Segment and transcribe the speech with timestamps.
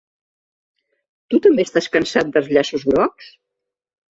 [1.33, 3.29] Tu també estàs cansat dels llaços grocs?